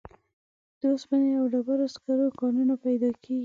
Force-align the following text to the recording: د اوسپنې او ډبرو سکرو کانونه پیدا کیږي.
د 0.79 0.81
اوسپنې 0.93 1.31
او 1.39 1.45
ډبرو 1.53 1.87
سکرو 1.95 2.27
کانونه 2.39 2.73
پیدا 2.85 3.09
کیږي. 3.23 3.39